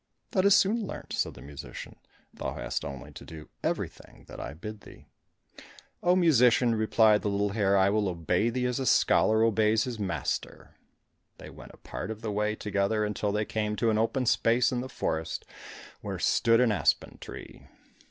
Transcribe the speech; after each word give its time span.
"That 0.31 0.45
is 0.45 0.55
soon 0.55 0.87
learnt," 0.87 1.13
said 1.13 1.35
the 1.35 1.43
musician, 1.43 1.95
"thou 2.33 2.55
hast 2.55 2.83
only 2.83 3.11
to 3.11 3.23
do 3.23 3.49
everything 3.61 4.25
that 4.27 4.39
I 4.39 4.55
bid 4.55 4.81
thee." 4.81 5.05
"Oh, 6.01 6.15
musician," 6.15 6.73
replied 6.73 7.21
the 7.21 7.27
little 7.29 7.49
hare, 7.51 7.77
"I 7.77 7.91
will 7.91 8.09
obey 8.09 8.49
thee 8.49 8.65
as 8.65 8.79
a 8.79 8.87
scholar 8.87 9.43
obeys 9.43 9.83
his 9.83 9.99
master." 9.99 10.73
They 11.37 11.51
went 11.51 11.75
a 11.75 11.77
part 11.77 12.09
of 12.09 12.21
the 12.23 12.31
way 12.31 12.55
together 12.55 13.05
until 13.05 13.31
they 13.31 13.45
came 13.45 13.75
to 13.75 13.91
an 13.91 13.99
open 13.99 14.25
space 14.25 14.71
in 14.71 14.81
the 14.81 14.89
forest, 14.89 15.45
where 16.01 16.17
stood 16.17 16.59
an 16.61 16.71
aspen 16.71 17.19
tree. 17.19 17.67